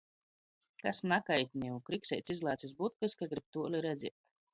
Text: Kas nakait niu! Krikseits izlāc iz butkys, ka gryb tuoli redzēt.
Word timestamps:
Kas 0.83 1.01
nakait 1.11 1.51
niu! 1.63 1.77
Krikseits 1.89 2.33
izlāc 2.35 2.65
iz 2.69 2.73
butkys, 2.79 3.15
ka 3.21 3.29
gryb 3.35 3.47
tuoli 3.57 3.83
redzēt. 3.89 4.19